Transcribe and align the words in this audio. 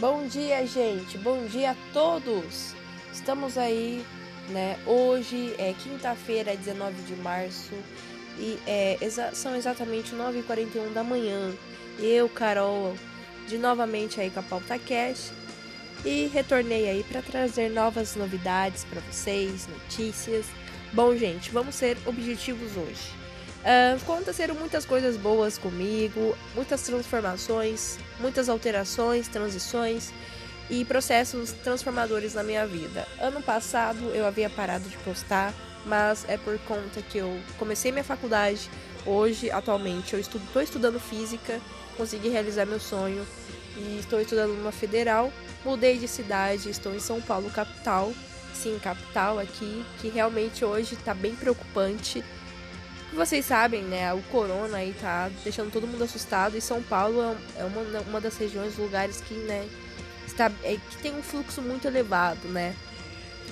Bom 0.00 0.28
dia, 0.28 0.64
gente. 0.64 1.18
Bom 1.18 1.44
dia 1.46 1.72
a 1.72 1.76
todos. 1.92 2.72
Estamos 3.12 3.58
aí, 3.58 4.04
né? 4.48 4.78
Hoje 4.86 5.52
é 5.58 5.72
quinta-feira, 5.72 6.56
19 6.56 7.02
de 7.02 7.16
março, 7.16 7.74
e 8.38 8.60
é, 8.64 8.96
exa 9.00 9.34
são 9.34 9.56
exatamente 9.56 10.14
9h41 10.14 10.92
da 10.92 11.02
manhã. 11.02 11.52
Eu, 11.98 12.28
Carol, 12.28 12.94
de 13.48 13.58
novamente 13.58 14.20
aí 14.20 14.30
com 14.30 14.38
a 14.38 14.42
Pauta 14.44 14.78
Cash 14.78 15.32
e 16.04 16.28
retornei 16.28 16.88
aí 16.88 17.02
para 17.02 17.20
trazer 17.20 17.68
novas 17.68 18.14
novidades 18.14 18.84
para 18.84 19.00
vocês, 19.00 19.66
notícias. 19.66 20.46
Bom, 20.92 21.16
gente, 21.16 21.50
vamos 21.50 21.74
ser 21.74 21.98
objetivos 22.06 22.76
hoje. 22.76 23.27
Uh, 23.68 23.96
aconteceram 24.02 24.54
muitas 24.54 24.86
coisas 24.86 25.18
boas 25.18 25.58
comigo, 25.58 26.34
muitas 26.54 26.80
transformações, 26.80 27.98
muitas 28.18 28.48
alterações, 28.48 29.28
transições 29.28 30.10
e 30.70 30.86
processos 30.86 31.52
transformadores 31.52 32.32
na 32.32 32.42
minha 32.42 32.66
vida. 32.66 33.06
Ano 33.20 33.42
passado 33.42 33.98
eu 34.14 34.24
havia 34.26 34.48
parado 34.48 34.88
de 34.88 34.96
postar, 34.96 35.52
mas 35.84 36.24
é 36.30 36.38
por 36.38 36.58
conta 36.60 37.02
que 37.02 37.18
eu 37.18 37.38
comecei 37.58 37.92
minha 37.92 38.02
faculdade. 38.02 38.70
Hoje, 39.04 39.50
atualmente, 39.50 40.14
eu 40.14 40.18
estou 40.18 40.40
estudo, 40.40 40.62
estudando 40.62 40.98
física, 40.98 41.60
consegui 41.94 42.30
realizar 42.30 42.64
meu 42.64 42.80
sonho 42.80 43.26
e 43.76 43.98
estou 43.98 44.18
estudando 44.18 44.54
numa 44.54 44.72
federal. 44.72 45.30
Mudei 45.62 45.98
de 45.98 46.08
cidade, 46.08 46.70
estou 46.70 46.94
em 46.94 47.00
São 47.00 47.20
Paulo, 47.20 47.50
capital. 47.50 48.14
Sim, 48.54 48.78
capital 48.82 49.38
aqui, 49.38 49.84
que 50.00 50.08
realmente 50.08 50.64
hoje 50.64 50.94
está 50.94 51.12
bem 51.12 51.34
preocupante 51.36 52.24
vocês 53.12 53.44
sabem, 53.44 53.82
né, 53.82 54.12
o 54.12 54.22
corona 54.24 54.78
aí 54.78 54.94
tá 55.00 55.30
deixando 55.42 55.72
todo 55.72 55.86
mundo 55.86 56.04
assustado 56.04 56.56
e 56.56 56.60
São 56.60 56.82
Paulo 56.82 57.22
é, 57.22 57.60
é 57.60 57.64
uma, 57.64 58.00
uma 58.02 58.20
das 58.20 58.36
regiões, 58.36 58.76
lugares 58.76 59.20
que, 59.20 59.34
né, 59.34 59.66
está, 60.26 60.52
é, 60.62 60.76
que 60.76 60.98
tem 60.98 61.14
um 61.14 61.22
fluxo 61.22 61.60
muito 61.60 61.86
elevado, 61.86 62.46
né? 62.48 62.74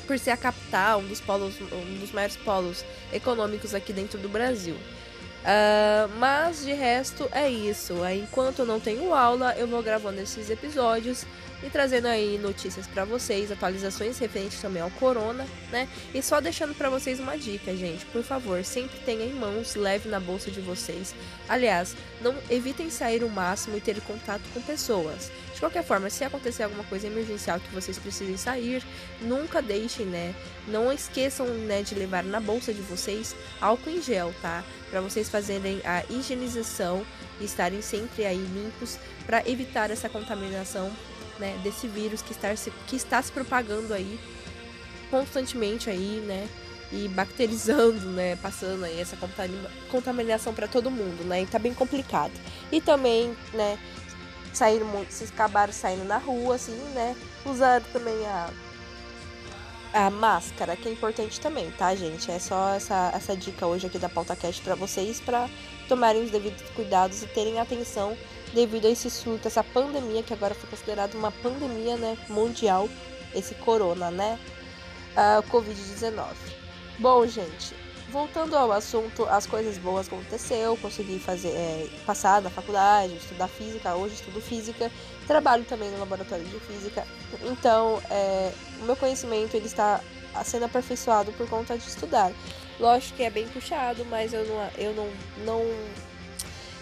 Por 0.06 0.18
ser 0.18 0.30
a 0.30 0.36
capital, 0.36 1.00
um 1.00 1.08
dos 1.08 1.20
polos, 1.20 1.54
um 1.60 1.98
dos 1.98 2.12
maiores 2.12 2.36
polos 2.36 2.84
econômicos 3.12 3.74
aqui 3.74 3.92
dentro 3.92 4.18
do 4.18 4.28
Brasil. 4.28 4.76
Uh, 5.46 6.08
mas 6.18 6.64
de 6.64 6.72
resto 6.72 7.28
é 7.30 7.48
isso. 7.48 7.94
Enquanto 8.08 8.60
eu 8.60 8.66
não 8.66 8.80
tenho 8.80 9.14
aula, 9.14 9.54
eu 9.56 9.68
vou 9.68 9.80
gravando 9.80 10.20
esses 10.20 10.50
episódios 10.50 11.24
e 11.62 11.70
trazendo 11.70 12.06
aí 12.06 12.36
notícias 12.38 12.86
para 12.86 13.04
vocês, 13.04 13.50
atualizações 13.50 14.18
referentes 14.18 14.60
também 14.60 14.82
ao 14.82 14.90
corona, 14.90 15.46
né? 15.70 15.88
E 16.12 16.20
só 16.20 16.40
deixando 16.40 16.74
para 16.74 16.90
vocês 16.90 17.18
uma 17.18 17.38
dica, 17.38 17.74
gente, 17.76 18.04
por 18.06 18.22
favor, 18.22 18.64
sempre 18.64 18.98
tenha 19.00 19.24
em 19.24 19.32
mãos, 19.32 19.74
leve 19.74 20.08
na 20.08 20.20
bolsa 20.20 20.50
de 20.50 20.60
vocês. 20.60 21.14
Aliás, 21.48 21.96
não 22.20 22.34
evitem 22.50 22.90
sair 22.90 23.24
o 23.24 23.30
máximo 23.30 23.76
e 23.76 23.80
ter 23.80 24.00
contato 24.02 24.42
com 24.52 24.60
pessoas. 24.60 25.30
De 25.54 25.60
qualquer 25.60 25.82
forma, 25.82 26.10
se 26.10 26.22
acontecer 26.24 26.64
alguma 26.64 26.84
coisa 26.84 27.06
emergencial 27.06 27.58
que 27.58 27.74
vocês 27.74 27.98
precisem 27.98 28.36
sair, 28.36 28.82
nunca 29.22 29.62
deixem, 29.62 30.04
né? 30.04 30.34
Não 30.68 30.92
esqueçam, 30.92 31.46
né, 31.46 31.82
de 31.82 31.94
levar 31.94 32.22
na 32.22 32.40
bolsa 32.40 32.74
de 32.74 32.82
vocês 32.82 33.34
álcool 33.60 33.90
em 33.90 34.02
gel, 34.02 34.34
tá? 34.42 34.62
Para 34.90 35.00
vocês 35.00 35.28
fazerem 35.36 35.82
a 35.84 36.02
higienização 36.08 37.04
e 37.38 37.44
estarem 37.44 37.82
sempre 37.82 38.24
aí 38.24 38.38
limpos 38.38 38.98
para 39.26 39.46
evitar 39.46 39.90
essa 39.90 40.08
contaminação 40.08 40.90
né, 41.38 41.60
desse 41.62 41.86
vírus 41.86 42.22
que 42.22 42.32
está, 42.32 42.56
se, 42.56 42.72
que 42.86 42.96
está 42.96 43.20
se 43.20 43.30
propagando 43.30 43.92
aí 43.92 44.18
constantemente 45.10 45.90
aí, 45.90 46.24
né? 46.26 46.48
E 46.90 47.06
bacterizando, 47.08 48.06
né? 48.12 48.36
Passando 48.36 48.84
aí 48.84 48.98
essa 48.98 49.16
contaminação 49.90 50.54
para 50.54 50.66
todo 50.66 50.90
mundo, 50.90 51.22
né? 51.24 51.42
E 51.42 51.46
tá 51.46 51.58
bem 51.58 51.74
complicado. 51.74 52.32
E 52.72 52.80
também, 52.80 53.36
né? 53.52 53.78
Saíram 54.54 54.88
se 55.10 55.24
acabaram 55.24 55.72
saindo 55.72 56.04
na 56.04 56.16
rua, 56.16 56.54
assim, 56.54 56.78
né? 56.94 57.14
Usar 57.44 57.82
também 57.92 58.26
a, 58.26 58.48
a 59.96 60.10
máscara, 60.10 60.76
que 60.76 60.88
é 60.88 60.92
importante 60.92 61.40
também, 61.40 61.70
tá, 61.70 61.94
gente? 61.94 62.30
É 62.30 62.38
só 62.38 62.74
essa, 62.74 63.10
essa 63.14 63.34
dica 63.34 63.66
hoje 63.66 63.86
aqui 63.86 63.98
da 63.98 64.10
Pauta 64.10 64.36
Cast 64.36 64.60
para 64.60 64.74
vocês, 64.74 65.20
para 65.20 65.48
tomarem 65.88 66.22
os 66.22 66.30
devidos 66.30 66.62
cuidados 66.70 67.22
e 67.22 67.26
terem 67.28 67.58
atenção 67.58 68.16
devido 68.52 68.86
a 68.86 68.90
esse 68.90 69.08
surto, 69.08 69.48
essa 69.48 69.64
pandemia, 69.64 70.22
que 70.22 70.34
agora 70.34 70.54
foi 70.54 70.68
considerada 70.68 71.16
uma 71.16 71.32
pandemia 71.32 71.96
né, 71.96 72.18
mundial, 72.28 72.90
esse 73.34 73.54
corona, 73.54 74.10
né? 74.10 74.38
Uh, 75.14 75.42
Covid-19. 75.50 76.26
Bom, 76.98 77.26
gente, 77.26 77.74
voltando 78.10 78.56
ao 78.56 78.72
assunto, 78.72 79.24
as 79.24 79.46
coisas 79.46 79.78
boas 79.78 80.06
aconteceu, 80.06 80.76
consegui 80.76 81.18
fazer, 81.18 81.48
é, 81.48 81.88
passar 82.04 82.40
na 82.40 82.50
faculdade, 82.50 83.16
estudar 83.16 83.48
física, 83.48 83.94
hoje 83.94 84.14
estudo 84.14 84.40
física, 84.40 84.90
trabalho 85.26 85.64
também 85.64 85.90
no 85.90 85.98
laboratório 85.98 86.44
de 86.44 86.60
física, 86.60 87.06
então 87.44 88.00
é, 88.10 88.52
o 88.80 88.84
meu 88.84 88.96
conhecimento 88.96 89.56
ele 89.56 89.66
está 89.66 90.00
sendo 90.44 90.66
aperfeiçoado 90.66 91.32
por 91.32 91.48
conta 91.48 91.76
de 91.76 91.86
estudar. 91.86 92.32
Lógico 92.78 93.16
que 93.16 93.22
é 93.22 93.30
bem 93.30 93.48
puxado, 93.48 94.04
mas 94.04 94.32
eu 94.32 94.44
não, 94.44 94.70
eu 94.76 94.94
não, 94.94 95.10
não 95.44 95.64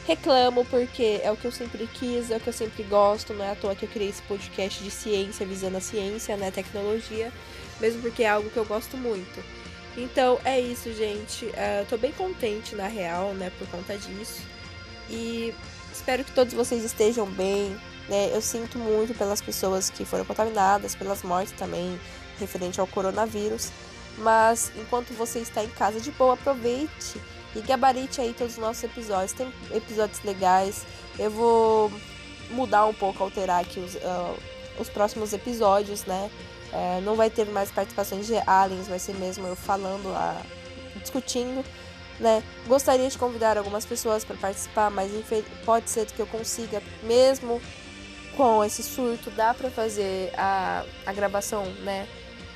reclamo 0.06 0.64
porque 0.66 1.20
é 1.22 1.30
o 1.30 1.36
que 1.36 1.46
eu 1.46 1.52
sempre 1.52 1.86
quis, 1.86 2.30
é 2.30 2.36
o 2.36 2.40
que 2.40 2.48
eu 2.48 2.52
sempre 2.52 2.82
gosto, 2.82 3.32
não 3.32 3.44
é 3.44 3.52
à 3.52 3.54
toa 3.54 3.74
que 3.74 3.84
eu 3.84 3.88
criei 3.88 4.10
esse 4.10 4.22
podcast 4.22 4.82
de 4.82 4.90
ciência, 4.90 5.46
visando 5.46 5.76
a 5.76 5.80
ciência, 5.80 6.36
né, 6.36 6.50
tecnologia, 6.50 7.32
mesmo 7.80 8.02
porque 8.02 8.24
é 8.24 8.28
algo 8.28 8.50
que 8.50 8.56
eu 8.56 8.64
gosto 8.64 8.96
muito. 8.96 9.63
Então 9.96 10.38
é 10.44 10.60
isso, 10.60 10.92
gente. 10.92 11.46
Uh, 11.46 11.86
tô 11.88 11.96
bem 11.96 12.12
contente 12.12 12.74
na 12.74 12.86
real, 12.86 13.32
né, 13.34 13.50
por 13.58 13.68
conta 13.68 13.96
disso. 13.96 14.42
E 15.08 15.54
espero 15.92 16.24
que 16.24 16.32
todos 16.32 16.52
vocês 16.52 16.84
estejam 16.84 17.26
bem. 17.26 17.76
Né? 18.08 18.30
Eu 18.34 18.40
sinto 18.40 18.78
muito 18.78 19.14
pelas 19.14 19.40
pessoas 19.40 19.88
que 19.90 20.04
foram 20.04 20.24
contaminadas, 20.24 20.94
pelas 20.94 21.22
mortes 21.22 21.52
também 21.52 21.98
referente 22.38 22.80
ao 22.80 22.86
coronavírus. 22.86 23.70
Mas 24.18 24.72
enquanto 24.76 25.12
você 25.14 25.40
está 25.40 25.62
em 25.64 25.68
casa 25.68 26.00
de 26.00 26.10
boa, 26.12 26.34
aproveite 26.34 27.20
e 27.54 27.60
gabarite 27.60 28.20
aí 28.20 28.32
todos 28.32 28.54
os 28.54 28.58
nossos 28.58 28.82
episódios. 28.84 29.32
Tem 29.32 29.52
episódios 29.72 30.22
legais. 30.22 30.84
Eu 31.18 31.30
vou 31.30 31.92
mudar 32.50 32.86
um 32.86 32.94
pouco, 32.94 33.22
alterar 33.22 33.62
aqui 33.62 33.80
os, 33.80 33.94
uh, 33.94 34.36
os 34.78 34.88
próximos 34.88 35.32
episódios, 35.32 36.04
né? 36.04 36.30
É, 36.74 37.00
não 37.02 37.14
vai 37.14 37.30
ter 37.30 37.46
mais 37.46 37.70
participações 37.70 38.26
de 38.26 38.34
aliens, 38.48 38.88
vai 38.88 38.98
ser 38.98 39.14
mesmo 39.14 39.46
eu 39.46 39.54
falando, 39.54 40.06
uh, 40.06 40.98
discutindo, 41.00 41.64
né? 42.18 42.42
Gostaria 42.66 43.08
de 43.08 43.16
convidar 43.16 43.56
algumas 43.56 43.86
pessoas 43.86 44.24
para 44.24 44.36
participar, 44.36 44.90
mas 44.90 45.12
pode 45.64 45.88
ser 45.88 46.06
que 46.06 46.18
eu 46.18 46.26
consiga, 46.26 46.82
mesmo 47.04 47.62
com 48.36 48.64
esse 48.64 48.82
surto, 48.82 49.30
dá 49.30 49.54
para 49.54 49.70
fazer 49.70 50.32
a, 50.36 50.84
a 51.06 51.12
gravação, 51.12 51.64
né? 51.84 52.08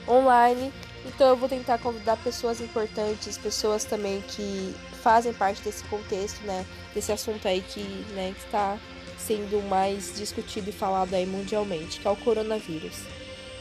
Online. 0.08 0.72
Então 1.06 1.28
eu 1.28 1.36
vou 1.36 1.48
tentar 1.48 1.78
convidar 1.78 2.16
pessoas 2.16 2.60
importantes, 2.60 3.38
pessoas 3.38 3.84
também 3.84 4.20
que 4.22 4.74
fazem 5.00 5.32
parte 5.32 5.62
desse 5.62 5.84
contexto, 5.84 6.42
né? 6.42 6.66
Desse 6.92 7.12
assunto 7.12 7.46
aí 7.46 7.60
que, 7.60 7.82
né, 8.14 8.34
está 8.36 8.76
sendo 9.16 9.62
mais 9.68 10.16
discutido 10.16 10.70
e 10.70 10.72
falado 10.72 11.14
aí 11.14 11.24
mundialmente, 11.24 12.00
que 12.00 12.08
é 12.08 12.10
o 12.10 12.16
coronavírus. 12.16 12.96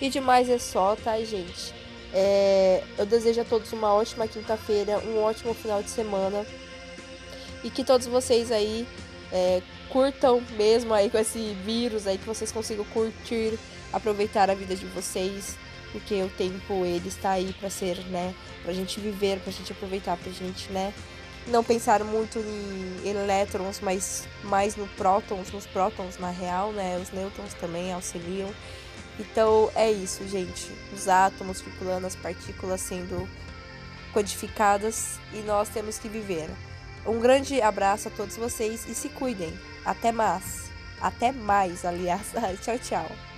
E 0.02 0.10
demais 0.10 0.50
é 0.50 0.58
só, 0.58 0.96
tá, 0.96 1.18
gente? 1.20 1.74
É, 2.14 2.84
eu 2.98 3.06
desejo 3.06 3.42
a 3.42 3.46
todos 3.46 3.72
uma 3.74 3.94
ótima 3.94 4.28
quinta-feira, 4.28 5.00
um 5.00 5.22
ótimo 5.22 5.54
final 5.54 5.82
de 5.82 5.90
semana. 5.90 6.46
E 7.64 7.70
que 7.70 7.84
todos 7.84 8.08
vocês 8.08 8.52
aí 8.52 8.88
é, 9.32 9.62
curtam 9.90 10.42
mesmo 10.56 10.94
aí 10.94 11.10
com 11.10 11.18
esse 11.18 11.56
vírus 11.66 12.08
aí, 12.08 12.18
que 12.18 12.26
vocês 12.26 12.52
consigam 12.52 12.86
curtir, 12.86 13.58
aproveitar 13.92 14.50
a 14.50 14.54
vida 14.54 14.76
de 14.76 14.86
vocês 14.86 15.58
porque 15.92 16.22
o 16.22 16.30
tempo 16.30 16.86
ele 16.86 17.08
está 17.08 17.32
aí 17.32 17.54
para 17.60 17.70
ser, 17.70 17.98
né, 18.08 18.34
pra 18.64 18.74
gente 18.74 19.00
viver, 19.00 19.40
pra 19.40 19.52
gente 19.52 19.72
aproveitar, 19.72 20.18
pra 20.18 20.32
gente, 20.32 20.72
né, 20.72 20.94
não 21.48 21.64
pensar 21.64 22.04
muito 22.04 22.40
em 22.40 23.10
elétrons, 23.10 23.80
mas 23.82 24.28
mais 24.44 24.76
no 24.76 24.88
prótons, 24.90 25.52
nos 25.52 25.66
prótons 25.66 26.18
na 26.18 26.30
real, 26.30 26.72
né, 26.72 27.00
os 27.02 27.12
nêutrons 27.12 27.54
também 27.54 27.94
auxiliam. 27.94 28.50
Então 29.20 29.72
é 29.76 29.92
isso, 29.92 30.28
gente. 30.28 30.72
Os 30.94 31.08
átomos 31.08 31.58
circulando, 31.58 32.08
as 32.08 32.16
partículas 32.16 32.82
sendo 32.82 33.28
codificadas 34.14 35.20
e 35.34 35.38
nós 35.40 35.70
temos 35.70 35.98
que 35.98 36.08
viver. 36.08 36.50
Um 37.06 37.20
grande 37.20 37.62
abraço 37.62 38.10
a 38.10 38.12
todos 38.12 38.36
vocês 38.36 38.86
e 38.88 38.94
se 38.94 39.10
cuidem. 39.10 39.58
Até 39.86 40.12
mais. 40.12 40.70
Até 41.02 41.32
mais, 41.32 41.86
aliás. 41.86 42.34
tchau, 42.62 42.78
tchau. 42.80 43.37